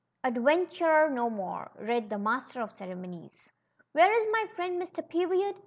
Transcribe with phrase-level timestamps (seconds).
[0.23, 3.51] Adventurer no more,"' read the Master of Ceremonies."
[3.91, 5.07] Where is my friend Mr.
[5.07, 5.57] Period